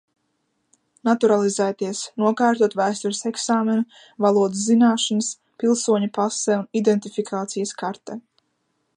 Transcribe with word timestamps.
Naturalizēties- 1.07 1.99
nokārtot 2.23 2.75
vēstures 2.79 3.19
eksāmenu, 3.31 3.85
valodas 4.25 4.63
zināšanas, 4.69 5.29
pilsoņa 5.65 6.09
pase 6.17 6.57
un 6.63 6.65
identifikācijas 6.81 7.75
karte. 7.83 8.17